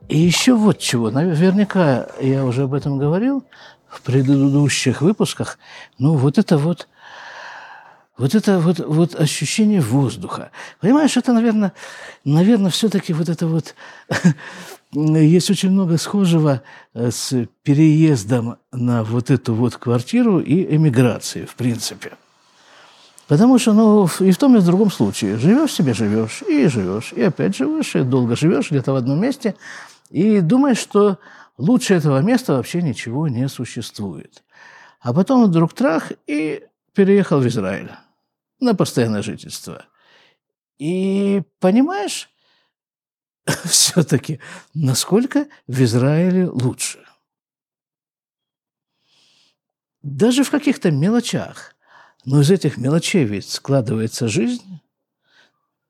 [0.08, 1.12] И еще вот чего.
[1.12, 3.43] Наверняка я уже об этом говорил
[3.89, 5.58] в предыдущих выпусках.
[5.97, 6.88] Ну, вот это вот
[8.17, 10.52] вот это вот, вот ощущение воздуха.
[10.82, 11.71] Понимаешь, это, наверное,
[12.25, 13.75] наверное все-таки вот это вот
[14.91, 16.62] есть очень много схожего
[16.93, 22.12] э, с переездом на вот эту вот квартиру и эмиграцией, в принципе.
[23.30, 25.38] Потому что, ну, и в том, и в другом случае.
[25.38, 29.56] Живешь себе, живешь, и живешь, и опять живешь, и долго живешь где-то в одном месте,
[30.10, 31.19] и думаешь, что
[31.60, 34.43] лучше этого места вообще ничего не существует.
[35.00, 37.91] А потом вдруг трах и переехал в Израиль
[38.60, 39.86] на постоянное жительство.
[40.78, 42.30] И понимаешь,
[43.65, 44.39] все-таки,
[44.74, 47.06] насколько в Израиле лучше.
[50.02, 51.76] Даже в каких-то мелочах.
[52.26, 54.82] Но из этих мелочей ведь складывается жизнь.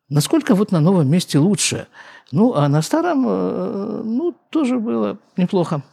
[0.10, 1.88] Насколько вот на новом месте лучше.
[2.32, 5.84] Ну, а на старом, э, ну, тоже было неплохо.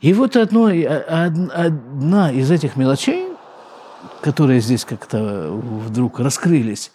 [0.00, 3.28] И вот одно, одна из этих мелочей,
[4.20, 6.92] которые здесь как-то вдруг раскрылись,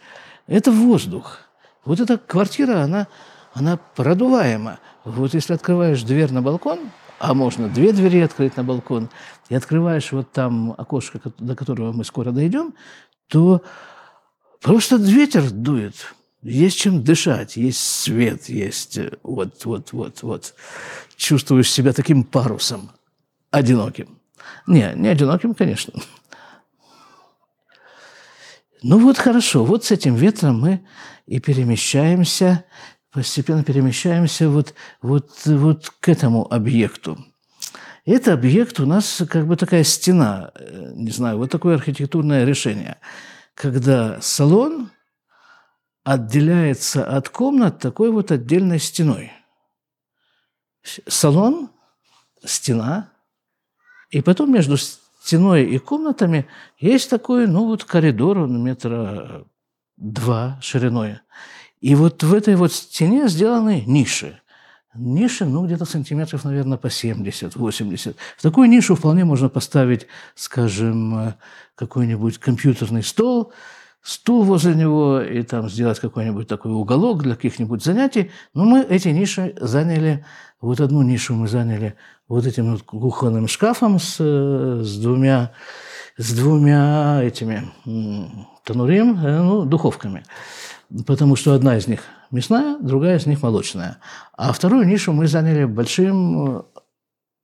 [0.48, 1.40] это воздух.
[1.86, 3.08] Вот эта квартира, она,
[3.54, 4.80] она продуваема.
[5.06, 6.80] Вот если открываешь дверь на балкон,
[7.20, 9.10] а можно две двери открыть на балкон,
[9.50, 12.74] и открываешь вот там окошко, до которого мы скоро дойдем,
[13.28, 13.62] то
[14.62, 16.14] просто ветер дует.
[16.48, 20.56] Есть чем дышать, есть свет, есть вот, вот, вот, вот.
[21.18, 22.92] Чувствуешь себя таким парусом
[23.52, 24.18] одиноким.
[24.66, 25.94] Не, не одиноким, конечно.
[28.82, 30.86] Ну вот хорошо, вот с этим ветром мы
[31.26, 32.64] и перемещаемся,
[33.12, 37.18] постепенно перемещаемся вот, вот, вот к этому объекту.
[38.06, 42.98] Это объект у нас как бы такая стена, э, не знаю, вот такое архитектурное решение,
[43.54, 44.92] когда салон
[46.08, 49.34] отделяется от комнат такой вот отдельной стеной.
[51.06, 51.70] Салон,
[52.46, 53.10] стена,
[54.10, 56.48] и потом между стеной и комнатами
[56.80, 59.46] есть такой, ну вот коридор, он метра
[59.98, 61.20] два шириной.
[61.82, 64.40] И вот в этой вот стене сделаны ниши.
[64.96, 68.16] Ниши, ну, где-то сантиметров, наверное, по 70-80.
[68.38, 71.34] В такую нишу вполне можно поставить, скажем,
[71.76, 73.52] какой-нибудь компьютерный стол,
[74.08, 78.32] стул возле него и там сделать какой-нибудь такой уголок для каких-нибудь занятий.
[78.54, 80.26] Но мы эти ниши заняли,
[80.62, 81.96] вот одну нишу мы заняли
[82.30, 85.52] вот этим вот кухонным шкафом с, с двумя
[86.18, 87.64] с двумя этими
[88.64, 90.24] танурим, э, ну, духовками.
[91.06, 92.00] Потому что одна из них
[92.32, 93.98] мясная, другая из них молочная.
[94.38, 96.66] А вторую нишу мы заняли большим,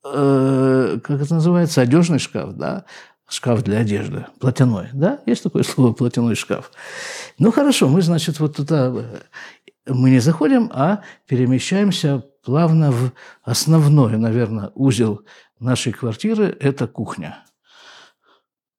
[0.06, 2.86] э, как это называется, одежный шкаф, да,
[3.27, 6.71] шкаф для одежды, платяной, да, есть такое слово платяной шкаф.
[7.39, 9.19] Ну хорошо, мы, значит, вот туда э,
[9.88, 13.12] мы не заходим, а перемещаемся плавно в
[13.43, 15.21] основной, наверное, узел
[15.59, 17.43] нашей квартиры– это кухня.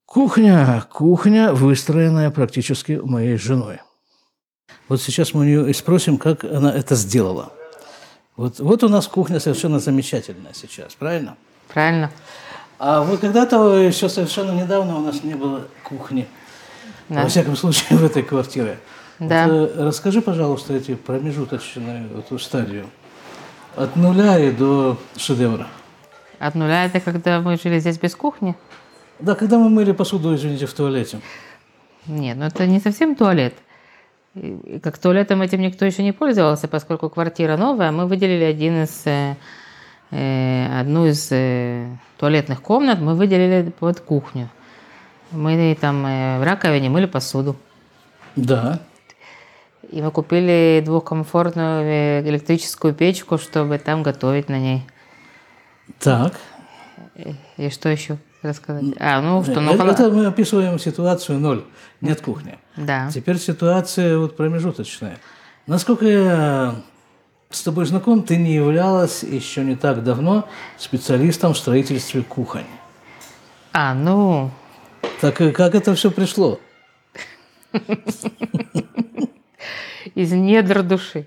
[0.04, 3.80] Кухня, кухня, выстроенная практически моей женой.
[4.88, 7.52] Вот сейчас мы у нее и спросим, как она это сделала.
[8.36, 11.36] Вот, вот у нас кухня совершенно замечательная сейчас, правильно?
[11.68, 12.10] Правильно.
[12.78, 16.26] А вот когда-то еще совершенно недавно у нас не было кухни.
[17.08, 17.22] Да.
[17.22, 18.78] Во всяком случае, в этой квартире.
[19.18, 19.46] Да.
[19.46, 22.86] Вот, э, расскажи, пожалуйста, эти промежуточные эту стадию.
[23.76, 25.66] От нуля и до шедевра.
[26.38, 28.54] От нуля это когда мы жили здесь без кухни?
[29.20, 31.20] Да, когда мы мыли посуду, извините, в туалете.
[32.06, 33.54] Нет, ну это не совсем туалет.
[34.34, 39.02] И как туалетом этим никто еще не пользовался, поскольку квартира новая, мы выделили один из,
[39.06, 39.36] э
[40.14, 44.48] одну из э, туалетных комнат, мы выделили под кухню.
[45.30, 47.56] Мы там э, в раковине мыли посуду.
[48.36, 48.80] Да.
[49.90, 54.82] И мы купили двухкомфортную э, электрическую печку, чтобы там готовить на ней.
[55.98, 56.34] Так.
[57.56, 58.18] И что еще?
[58.44, 58.84] рассказать?
[59.00, 61.64] А, ну что, ну, это, это мы описываем ситуацию ноль,
[62.00, 62.58] нет кухни.
[62.76, 63.10] Да.
[63.12, 65.18] Теперь ситуация вот промежуточная.
[65.66, 66.74] Насколько я
[67.54, 72.66] с тобой знаком, ты не являлась еще не так давно специалистом в строительстве кухонь.
[73.72, 74.50] А, ну...
[75.20, 76.58] Так как это все пришло?
[80.14, 81.26] Из недр души.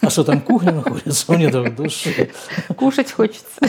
[0.00, 2.30] А что там кухня находится в недрах души?
[2.76, 3.60] Кушать хочется.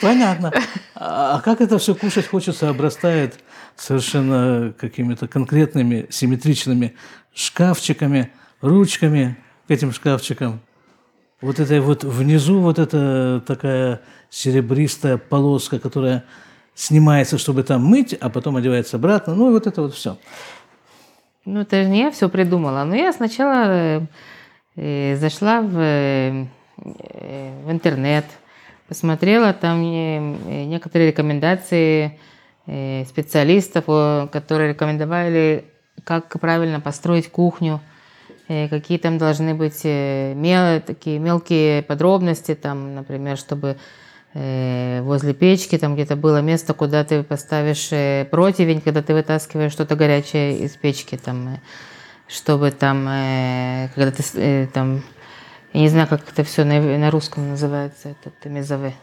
[0.00, 0.52] Понятно.
[1.00, 3.38] А как это все кушать хочется, обрастает
[3.76, 6.96] совершенно какими-то конкретными симметричными
[7.32, 9.36] шкафчиками, ручками
[9.68, 10.60] к этим шкафчикам.
[11.40, 16.24] Вот это вот внизу вот эта такая серебристая полоска, которая
[16.74, 19.36] снимается, чтобы там мыть, а потом одевается обратно.
[19.36, 20.18] Ну, и вот это вот все.
[21.44, 22.82] Ну, это же не я все придумала.
[22.82, 24.00] Но я сначала э,
[24.74, 28.24] э зашла в, э, в интернет,
[28.88, 32.18] посмотрела там э, некоторые рекомендации
[32.66, 33.84] э, специалистов,
[34.30, 35.66] которые рекомендовали,
[36.04, 37.80] как правильно построить кухню,
[38.48, 43.76] э, какие там должны быть мел, такие мелкие подробности, там, например, чтобы
[44.34, 47.88] возле печки там где-то было место, куда ты поставишь
[48.28, 51.58] противень, когда ты вытаскиваешь что-то горячее из печки, там,
[52.28, 53.04] чтобы там,
[53.94, 55.02] когда ты там
[55.72, 58.94] я не знаю, как это все на, на русском называется, этот мезове.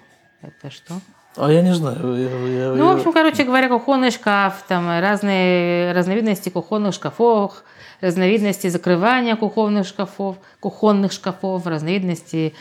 [0.42, 0.96] Это что?
[1.38, 2.16] А я не знаю.
[2.16, 7.64] Я, я, ну, в общем, короче говоря, кухонный шкаф, там разные разновидности кухонных шкафов,
[8.00, 12.54] разновидности закрывания кухонных шкафов, кухонных шкафов, разновидности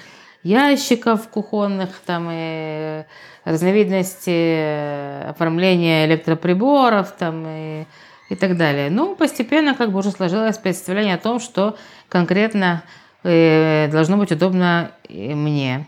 [0.43, 3.05] ящиков кухонных, там и
[3.45, 7.87] разновидности оформления электроприборов, там и,
[8.29, 8.91] и так далее.
[8.91, 11.77] Ну, постепенно как бы уже сложилось представление о том, что
[12.09, 15.87] конкретно э, должно быть удобно мне.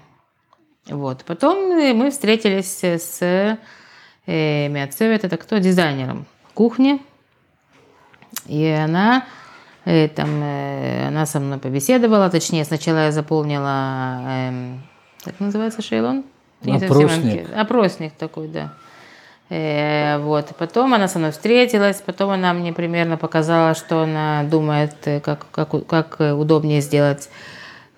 [0.89, 1.25] Вот.
[1.25, 5.59] Потом э, мы встретились с э, Миацевет, это кто?
[5.59, 7.01] Дизайнером кухни.
[8.47, 9.25] И она
[9.85, 14.77] э, там, э, она со мной побеседовала, точнее, сначала я заполнила, э,
[15.25, 16.25] как называется шейлон?
[16.63, 17.49] Совсем Опросник.
[17.57, 18.73] Опросник такой, да.
[19.49, 20.47] Э, вот.
[20.59, 25.87] Потом она со мной встретилась, потом она мне примерно показала, что она думает, как, как,
[25.87, 27.29] как удобнее сделать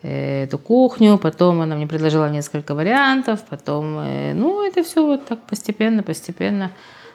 [0.03, 1.19] э, эту кухню.
[1.19, 3.41] Потом она мне предложила несколько вариантов.
[3.49, 6.71] Потом, э, ну, это все вот так постепенно, постепенно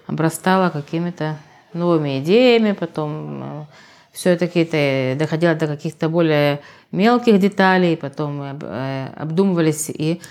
[0.08, 1.38] обрастало какими-то
[1.74, 2.72] новыми идеями.
[2.72, 3.68] Потом
[4.12, 6.60] все это какие-то доходило до каких-то более
[6.92, 7.96] мелких деталей.
[7.98, 10.22] Потом мы об- обдумывались и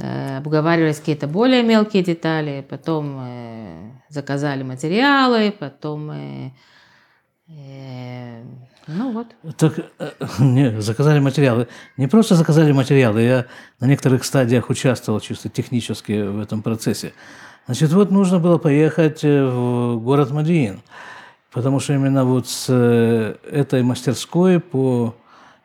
[0.00, 6.50] обговаривались какие-то более мелкие детали, потом э, заказали материалы, потом, э,
[7.48, 8.42] э,
[8.86, 9.26] ну вот.
[9.56, 11.68] Так, э, не, заказали материалы.
[11.96, 13.46] Не просто заказали материалы, я
[13.80, 17.12] на некоторых стадиях участвовал чисто технически в этом процессе.
[17.66, 20.80] Значит, вот нужно было поехать э, в город Мадиин,
[21.52, 25.14] потому что именно вот с э, этой мастерской по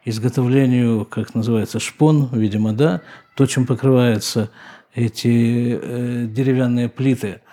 [0.05, 3.01] изготовлению, как называется, шпон, видимо, да,
[3.35, 4.49] то, чем покрываются
[4.93, 7.41] эти э, деревянные плиты–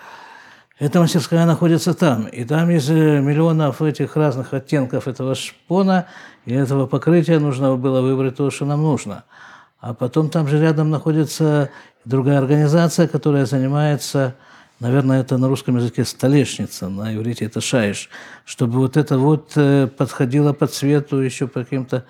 [0.79, 6.07] эта мастерская находится там, и там из э, миллионов этих разных оттенков этого шпона
[6.45, 9.23] и этого покрытия нужно было выбрать то, что нам нужно.
[9.79, 11.69] А потом там же рядом находится
[12.05, 14.35] другая организация, которая занимается,
[14.79, 18.09] наверное, это на русском языке столешница, на иврите это шаиш,
[18.43, 22.03] чтобы вот это вот э, подходило по цвету еще по каким-то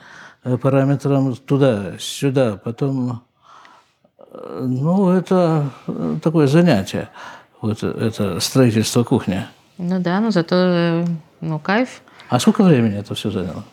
[0.46, 2.60] э, параметрам туда, сюда.
[2.64, 3.24] Потом
[4.62, 7.10] ну, это э, такое занятие,
[7.62, 9.46] вот это строительство кухни.
[9.78, 11.06] Ну да, но зато, э,
[11.42, 12.02] ну, кайф.
[12.30, 13.64] А сколько времени это все заняло?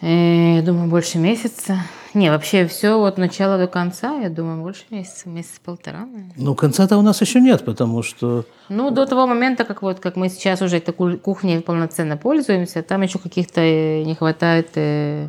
[0.00, 1.78] Э, Я думаю, больше месяца.
[2.14, 6.00] Не, вообще все от начала до конца, я думаю, больше месяца, месяца полтора.
[6.00, 6.32] наверное.
[6.36, 10.16] Ну, конца-то у нас еще нет, потому что Ну, до того момента, как вот как
[10.16, 15.28] мы сейчас уже этой ку- кухней полноценно пользуемся, там еще каких-то не хватает, э,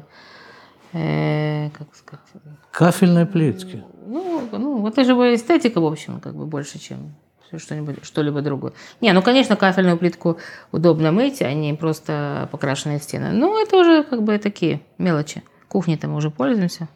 [0.92, 2.26] э, как сказать,
[2.72, 3.84] кафельной плитки.
[4.06, 7.16] ну, ну, вот это же эстетика, в общем, как бы больше, чем
[7.58, 8.74] что-нибудь, что-либо другое.
[9.02, 10.38] Не, ну, конечно, кафельную плитку
[10.72, 13.32] удобно мыть, а не просто покрашенные стены.
[13.32, 15.44] Ну, это уже как бы такие мелочи.
[15.68, 16.88] Кухней-то мы уже пользуемся.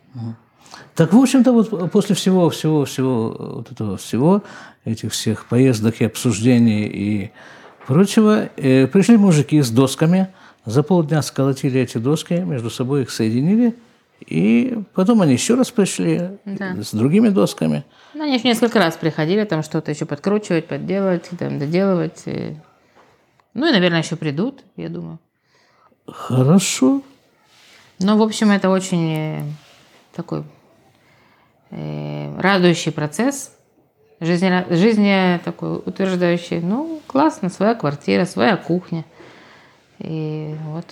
[0.95, 4.43] Так, в общем-то, вот после всего, всего, всего, вот этого всего,
[4.86, 7.32] этих всех поездок и обсуждений и
[7.86, 10.27] прочего, э, пришли мужики с досками,
[10.65, 13.75] за полдня сколотили эти доски, между собой их соединили,
[14.19, 16.75] и потом они еще раз пришли Да.
[16.82, 17.84] с другими досками.
[18.13, 22.23] Ну, они еще несколько раз приходили, там что-то еще подкручивать, подделывать, там, доделывать.
[22.25, 22.56] и-
[23.53, 25.19] Ну и, наверное, еще придут, я думаю.
[26.08, 27.01] Хорошо.
[27.99, 29.41] Но, в общем, это очень э,
[30.15, 30.43] такой
[31.71, 33.51] э, радующий процесс,
[34.19, 36.60] жизненно, жизни такой утверждающий.
[36.60, 39.03] Ну, классно, своя квартира, своя кухня.
[39.99, 40.86] И вот.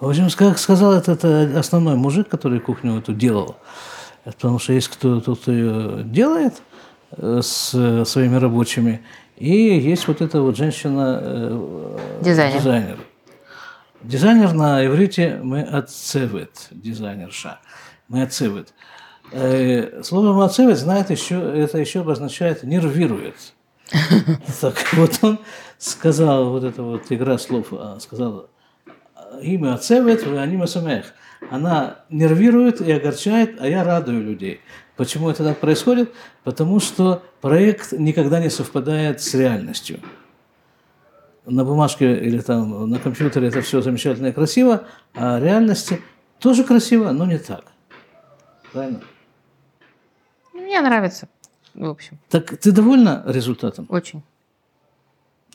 [0.00, 3.56] В общем, как сказал этот э, основной мужик, который кухню эту делал,
[4.24, 6.62] это потому что есть кто тут ее делает
[7.12, 9.02] э, с э, своими рабочими,
[9.36, 11.60] и есть вот эта вот женщина
[12.22, 12.58] Дизайнер.
[12.58, 12.98] дизайнер.
[14.02, 17.60] Дизайнер на иврите мы отцевет, дизайнерша.
[18.08, 18.72] Мы отцевет.
[19.30, 23.36] Слово «мацевет» знает еще, это еще обозначает «нервирует».
[24.60, 25.38] Так вот он
[25.78, 28.48] сказал, вот эта вот игра слов, а, сказал
[29.42, 31.12] имя Ацевет, анима самех.
[31.50, 34.60] Она нервирует и огорчает, а я радую людей.
[34.96, 36.12] Почему это так происходит?
[36.44, 40.00] Потому что проект никогда не совпадает с реальностью.
[41.46, 46.02] На бумажке или там на компьютере это все замечательно и красиво, а реальности
[46.38, 47.64] тоже красиво, но не так.
[48.72, 49.00] Правильно?
[50.52, 51.28] Мне нравится,
[51.74, 53.86] в общем, Так ты довольна результатом?
[53.88, 54.22] очень.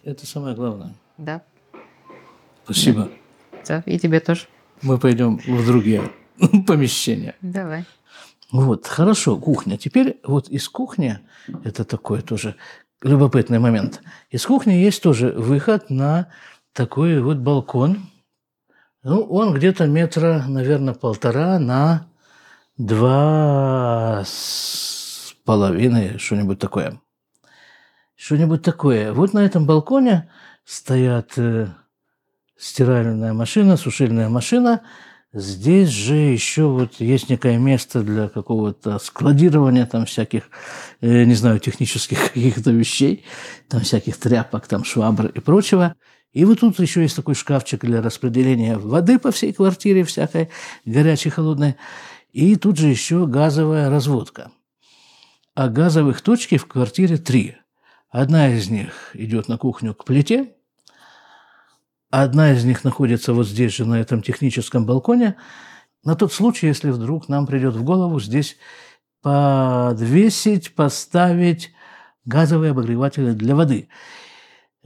[0.04, 0.94] Это самое главное.
[1.18, 1.42] Да.
[2.66, 3.04] Спасибо.
[3.04, 3.10] Да,
[3.86, 4.42] и тебе тоже.
[4.82, 6.12] Мы пойдем в другие
[6.68, 7.36] помещения.
[7.42, 7.86] Давай.
[8.52, 9.78] Вот, хорошо, кухня.
[9.78, 11.20] Теперь вот из кухни,
[11.64, 12.56] это такой тоже
[13.02, 16.30] любопытный момент, из кухни есть тоже выход на
[16.74, 18.10] такой вот балкон.
[19.04, 22.08] Ну, он где-то метра, наверное, полтора на
[22.78, 27.00] два с половиной, что-нибудь такое.
[28.16, 29.14] Что-нибудь такое.
[29.14, 30.30] Вот на этом балконе
[30.64, 31.68] стоят э,
[32.58, 34.82] стиральная машина, сушильная машина.
[35.34, 40.44] Здесь же еще вот есть некое место для какого-то складирования там всяких,
[41.02, 43.26] э, не знаю, технических каких-то вещей,
[43.68, 45.96] там всяких тряпок, там швабр и прочего.
[46.32, 50.50] И вот тут еще есть такой шкафчик для распределения воды по всей квартире, всякой
[50.86, 51.76] горячей, холодной.
[52.32, 54.52] И тут же еще газовая разводка.
[55.54, 57.56] А газовых точки в квартире три.
[58.10, 60.55] Одна из них идет на кухню к плите,
[62.24, 65.36] одна из них находится вот здесь же, на этом техническом балконе,
[66.04, 68.58] на тот случай, если вдруг нам придет в голову здесь
[69.22, 71.74] подвесить, поставить
[72.26, 73.90] газовые обогреватели для воды.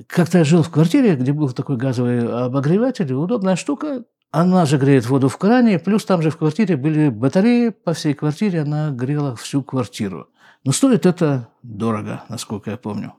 [0.08, 4.06] Как-то я жил в квартире, где был такой газовый обогреватель, удобная штука.
[4.32, 8.14] Она же греет воду в кране, плюс там же в квартире были батареи по всей
[8.14, 10.28] квартире, она грела всю квартиру.
[10.64, 13.14] Но стоит это дорого, насколько я помню.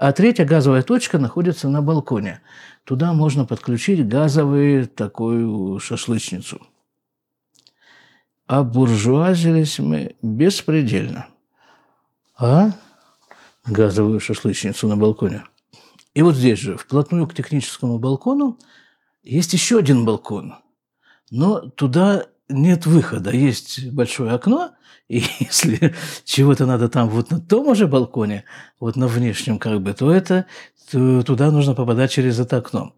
[0.00, 2.40] А третья газовая точка находится на балконе.
[2.84, 6.66] Туда можно подключить газовую такую шашлычницу.
[8.46, 11.26] А буржуазились мы беспредельно.
[12.38, 12.70] А?
[13.66, 15.44] газовую шашлычницу на балконе.
[16.14, 18.58] И вот здесь же, вплотную к техническому балкону,
[19.22, 20.54] есть еще один балкон.
[21.30, 23.30] Но туда нет выхода.
[23.30, 24.72] Есть большое окно,
[25.08, 25.94] и если
[26.24, 28.44] чего-то надо там вот на том же балконе,
[28.78, 30.46] вот на внешнем как бы, то это
[30.90, 32.94] то туда нужно попадать через это окно.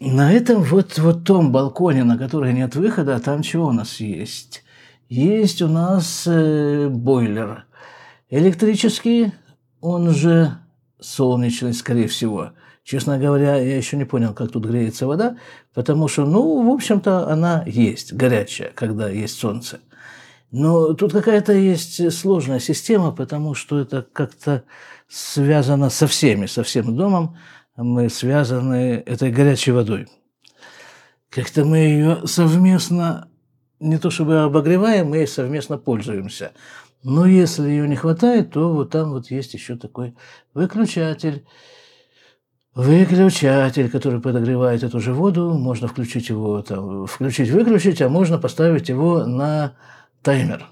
[0.00, 4.64] На этом вот, вот том балконе, на который нет выхода, там чего у нас есть?
[5.08, 7.66] Есть у нас э, бойлер
[8.28, 9.32] электрический,
[9.80, 10.58] он же
[10.98, 12.52] солнечный, скорее всего.
[12.84, 15.38] Честно говоря, я еще не понял, как тут греется вода,
[15.72, 19.80] потому что, ну, в общем-то, она есть, горячая, когда есть солнце.
[20.50, 24.64] Но тут какая-то есть сложная система, потому что это как-то
[25.08, 27.38] связано со всеми, со всем домом.
[27.74, 30.06] Мы связаны этой горячей водой.
[31.30, 33.28] Как-то мы ее совместно,
[33.80, 36.52] не то чтобы обогреваем, мы ей совместно пользуемся.
[37.02, 40.14] Но если ее не хватает, то вот там вот есть еще такой
[40.52, 41.46] выключатель.
[42.74, 49.24] Выключатель, который подогревает эту же воду, можно включить его, там, включить-выключить, а можно поставить его
[49.24, 49.74] на
[50.22, 50.66] таймер.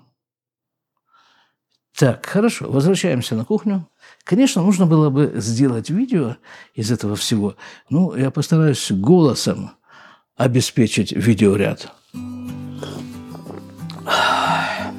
[1.96, 3.86] Так, хорошо, возвращаемся на кухню.
[4.24, 6.36] Конечно, нужно было бы сделать видео
[6.74, 7.54] из этого всего.
[7.88, 9.70] Ну, я постараюсь голосом
[10.36, 11.92] обеспечить видеоряд.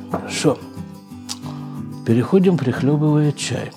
[0.09, 0.57] Хорошо.
[2.05, 3.71] Переходим, прихлебывая чай.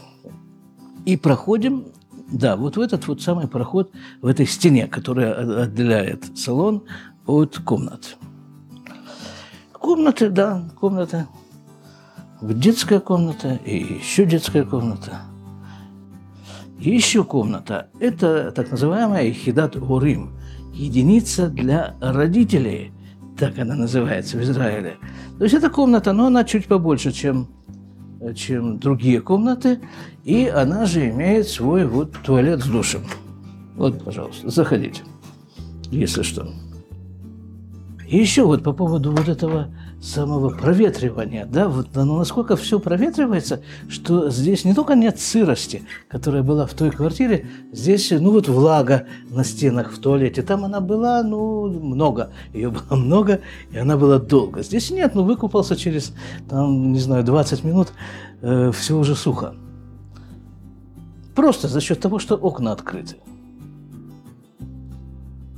[1.05, 1.87] И проходим,
[2.31, 6.85] да, вот в этот вот самый проход, в этой стене, которая отделяет салон
[7.27, 8.17] от комнат.
[9.73, 11.29] Комнаты, да, комната.
[12.43, 15.21] Детская комната и еще детская комната.
[16.79, 17.89] И еще комната.
[18.01, 20.33] Это так называемая Хидат Урим.
[20.75, 22.93] Единица для родителей.
[23.39, 24.97] Так она называется в Израиле.
[25.39, 27.49] То есть эта комната, но она чуть побольше, чем
[28.35, 29.81] чем другие комнаты,
[30.25, 33.03] и она же имеет свой вот туалет с душем.
[33.77, 35.03] Вот, пожалуйста, заходите,
[35.91, 36.49] если что.
[38.09, 43.63] И еще вот по поводу вот этого самого проветривания, да, вот ну, насколько все проветривается,
[43.89, 49.07] что здесь не только нет сырости, которая была в той квартире, здесь, ну вот влага
[49.31, 53.41] на стенах в туалете, там она была, ну, много, ее было много,
[53.73, 54.63] и она была долго.
[54.63, 56.13] Здесь нет, ну, выкупался через,
[56.49, 57.89] там, не знаю, 20 минут,
[58.43, 59.55] э, все уже сухо.
[61.35, 63.17] Просто за счет того, что окна открыты.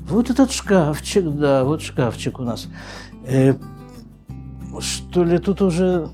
[0.08, 2.66] Вот этот шкафчик, да, вот шкафчик у нас.
[3.26, 3.54] Э,
[4.80, 6.08] что ли тут уже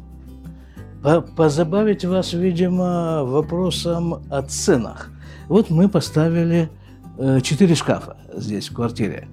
[1.36, 5.10] позабавить вас, видимо, вопросом о ценах.
[5.48, 6.70] Вот мы поставили
[7.18, 9.28] э, четыре шкафа здесь, в квартире,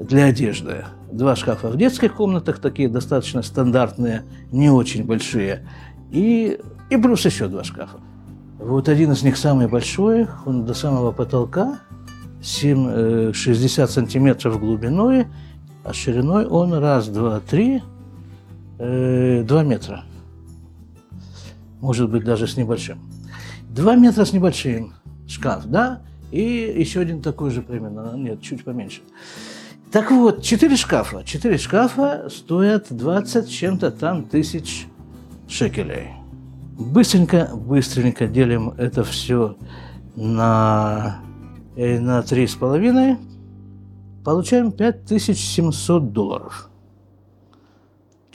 [0.00, 0.84] для одежды.
[1.12, 5.68] Два шкафа в детских комнатах, такие достаточно стандартные, не очень большие.
[6.10, 6.58] И,
[6.90, 7.98] и плюс еще два шкафа.
[8.58, 11.78] Вот один из них самый большой, он до самого потолка,
[12.42, 15.26] 7, 60 э, сантиметров глубиной,
[15.84, 17.82] а шириной он раз, два, три,
[18.78, 20.04] э, 2 метра.
[21.80, 22.98] Может быть, даже с небольшим.
[23.70, 24.94] 2 метра с небольшим
[25.26, 26.02] шкаф, да?
[26.30, 26.40] И
[26.76, 29.00] еще один такой же примерно, нет, чуть поменьше.
[29.92, 31.22] Так вот, 4 шкафа.
[31.24, 34.86] 4 шкафа стоят 20 чем-то там тысяч
[35.48, 36.10] шекелей.
[36.78, 39.56] Быстренько, быстренько делим это все
[40.16, 41.20] на
[41.76, 43.18] Э, на три с половиной
[44.24, 46.70] получаем 5700 долларов.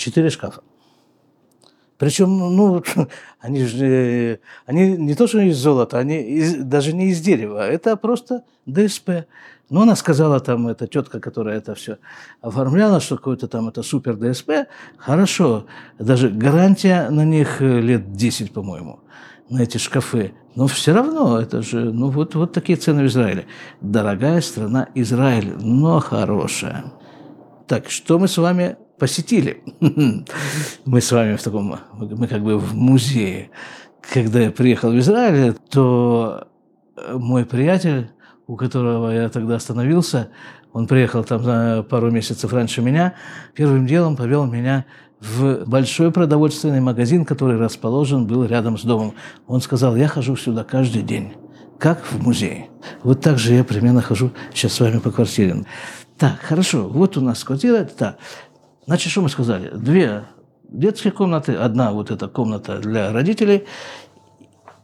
[0.01, 0.61] Четыре шкафа.
[1.99, 2.83] Причем, ну,
[3.39, 7.95] они же, они не то, что из золота, они из, даже не из дерева, это
[7.95, 9.27] просто ДСП.
[9.69, 11.99] Но она сказала там, эта тетка, которая это все
[12.41, 15.67] оформляла, что какой-то там это супер ДСП, хорошо,
[15.99, 19.01] даже гарантия на них лет 10, по-моему.
[19.51, 20.33] на эти шкафы.
[20.55, 23.45] Но все равно это же, ну вот, вот такие цены в Израиле.
[23.81, 26.85] Дорогая страна Израиль, но хорошая.
[27.67, 29.63] Так, что мы с вами посетили?
[30.85, 33.49] Мы с вами в таком, мы как бы в музее.
[34.13, 36.47] Когда я приехал в Израиль, то
[37.11, 38.11] мой приятель,
[38.45, 40.29] у которого я тогда остановился,
[40.71, 43.15] он приехал там на пару месяцев раньше меня,
[43.55, 44.85] первым делом повел меня
[45.19, 49.15] в большой продовольственный магазин, который расположен был рядом с домом.
[49.47, 51.33] Он сказал, я хожу сюда каждый день,
[51.79, 52.69] как в музей.
[53.01, 55.65] Вот так же я примерно хожу сейчас с вами по квартире.
[56.19, 57.83] Так, хорошо, вот у нас квартира.
[57.83, 58.19] Так,
[58.85, 59.69] значит, что мы сказали?
[59.73, 60.25] Две
[60.63, 63.65] детские комнаты, одна вот эта комната для родителей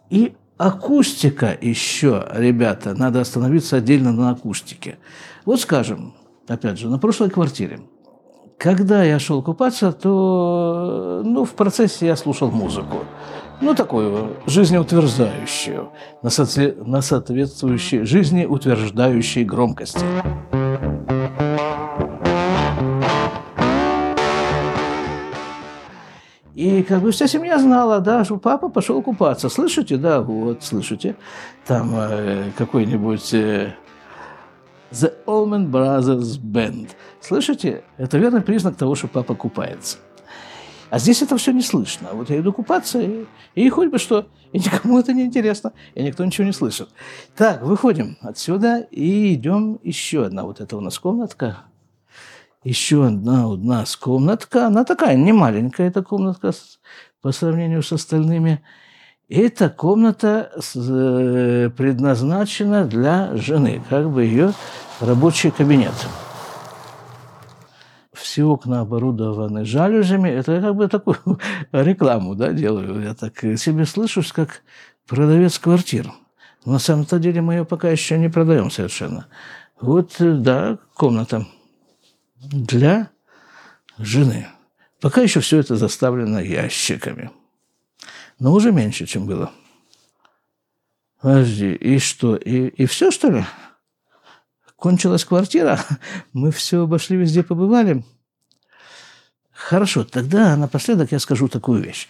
[0.09, 4.97] и акустика еще, ребята, надо остановиться отдельно на акустике.
[5.45, 6.13] Вот скажем,
[6.47, 7.81] опять же, на прошлой квартире–
[8.57, 13.05] когда я шел купаться, то ну, в процессе я слушал музыку.
[13.61, 15.89] Ну, такую жизнеутверждающую,
[16.23, 20.03] на, соотве- на соответствующей жизнеутверждающей громкости.
[26.57, 29.47] И как бы вся семья знала, да, что папа пошел купаться.
[29.47, 31.15] Слышите, да, вот, слышите.
[31.67, 33.75] Там э, какой-нибудь э,
[34.91, 36.89] The Allman Brothers Band.
[37.21, 37.83] Слышите?
[37.97, 39.99] Это верный признак того, что папа купается.
[40.89, 42.09] А здесь это все не слышно.
[42.13, 46.01] Вот я иду купаться, и, и хоть бы что, и никому это не интересно, и
[46.01, 46.89] никто ничего не слышит.
[47.35, 50.43] Так, выходим отсюда и идем еще одна.
[50.43, 51.65] Вот это у нас комнатка.
[52.67, 54.67] Еще одна у нас комнатка.
[54.67, 56.51] Она такая не маленькая, эта комнатка
[57.21, 58.61] по сравнению с остальными.
[59.29, 64.51] Эта комната э, предназначена для жены, как бы ее
[64.99, 65.93] рабочий кабинет.
[68.11, 70.27] Все окна оборудованы жалюзями.
[70.27, 71.39] Это я как бы такую
[71.71, 73.01] рекламу да, делаю.
[73.01, 74.61] Я так себе слышусь, как
[75.07, 76.11] продавец квартир.
[76.65, 79.27] На самом-то деле мы ее пока еще не продаем совершенно.
[79.79, 81.45] Вот, да, комната
[82.39, 83.09] для
[83.97, 84.47] жены.
[85.01, 87.31] Пока еще все это заставлено ящиками
[88.39, 89.51] но уже меньше, чем было.
[91.21, 92.35] Подожди, и что?
[92.35, 93.45] И, и все, что ли?
[94.75, 95.79] Кончилась квартира?
[96.33, 98.03] Мы все обошли, везде побывали?
[99.51, 102.07] Хорошо, тогда напоследок я скажу такую вещь.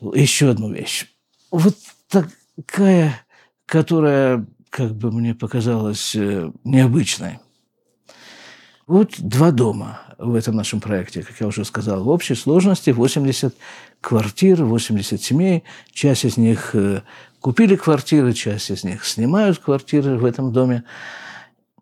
[0.00, 1.06] Еще одну вещь.
[1.50, 1.76] Вот
[2.08, 3.24] такая,
[3.64, 7.38] которая, как бы мне показалась, э, необычной.
[8.86, 12.04] Вот два дома в этом нашем проекте, как я уже сказал.
[12.04, 13.54] В общей сложности 80
[14.00, 15.64] квартир, 80 семей.
[15.92, 17.00] Часть из них э,
[17.40, 20.84] купили квартиры, часть из них снимают квартиры в этом доме.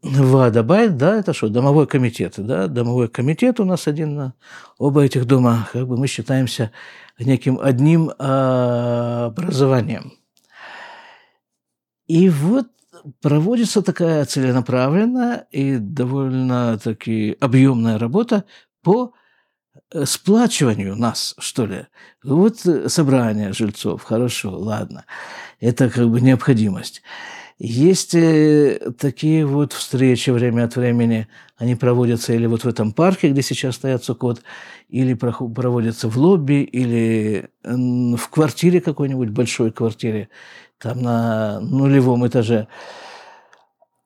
[0.02, 4.34] Вадабайт, да, это что, домовой комитет, да, домовой комитет у нас один на
[4.76, 6.72] оба этих дома, как бы мы считаемся
[7.20, 10.14] неким одним а, образованием.
[12.08, 12.66] И вот
[13.20, 18.44] проводится такая целенаправленная и довольно-таки объемная работа
[18.82, 19.12] по
[19.92, 21.86] э, сплачиванию нас, что ли.
[22.22, 25.04] Вот э, собрание жильцов, хорошо, ладно.
[25.60, 27.02] Это как бы необходимость.
[27.58, 33.30] Есть э, такие вот встречи время от времени, они проводятся или вот в этом парке,
[33.30, 34.42] где сейчас стоят Сукот,
[34.88, 40.28] или проводятся в лобби, или в квартире какой-нибудь, большой квартире,
[40.82, 42.66] там на нулевом этаже.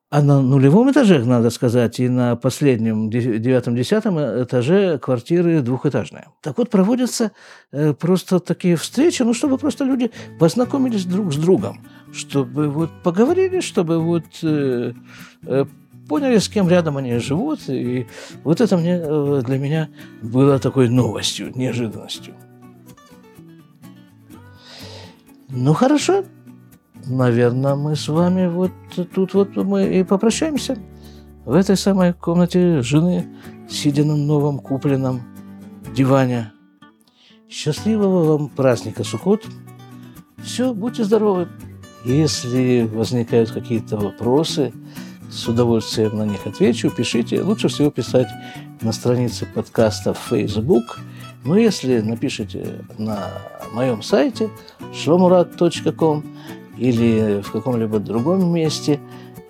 [0.09, 6.29] А на нулевом этаже, надо сказать, и на последнем, девятом-десятом этаже квартиры двухэтажные.
[6.43, 7.33] Так вот, проводятся
[7.73, 13.61] э, просто такие встречи, ну, чтобы просто люди познакомились друг с другом, чтобы вот поговорили,
[13.61, 14.93] чтобы вот э,
[15.43, 15.65] э,
[16.09, 17.69] поняли, с кем рядом они живут.
[17.69, 18.07] И
[18.45, 18.99] вот это мне,
[19.43, 19.89] для меня
[20.23, 22.35] было такой новостью, неожиданностью.
[25.49, 26.25] Ну, хорошо,
[27.07, 28.73] наверное, мы с вами вот
[29.15, 30.79] тут вот мы и попрощаемся.
[31.45, 33.27] В этой самой комнате жены,
[33.69, 35.23] сидя на новом купленном
[35.95, 36.53] диване.
[37.49, 39.45] Счастливого вам праздника Сукот.
[40.43, 41.49] Все, будьте здоровы.
[42.05, 44.73] Если возникают какие-то вопросы,
[45.31, 46.91] с удовольствием на них отвечу.
[46.91, 47.43] Пишите.
[47.43, 48.29] Лучше всего писать
[48.81, 50.99] на странице подкаста в Facebook.
[51.45, 53.29] Но если напишите на
[53.73, 54.51] моем сайте
[54.93, 56.25] shlomurat.com,
[56.77, 59.01] или в каком-либо другом месте,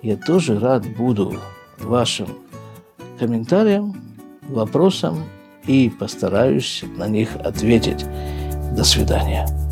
[0.01, 1.35] я тоже рад буду
[1.79, 2.27] вашим
[3.19, 3.95] комментариям,
[4.47, 5.23] вопросам
[5.65, 8.05] и постараюсь на них ответить.
[8.75, 9.66] До свидания.